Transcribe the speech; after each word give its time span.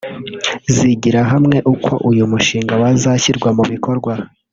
zigira 0.75 1.21
hamwe 1.31 1.57
uko 1.73 1.91
uyu 2.09 2.23
mushinga 2.31 2.73
wazashyirwa 2.81 3.49
mu 3.57 3.63
bikorwa 3.71 4.13